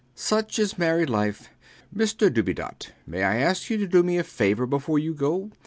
Such 0.15 0.57
is 0.57 0.79
married 0.79 1.11
life! 1.11 1.49
Mr 1.95 2.33
Dubedat: 2.33 2.91
may 3.05 3.21
I 3.21 3.35
ask 3.37 3.69
you 3.69 3.77
to 3.77 3.85
do 3.85 4.01
me 4.01 4.17
a 4.17 4.23
favor 4.23 4.65
before 4.65 4.97
you 4.97 5.13
go. 5.13 5.51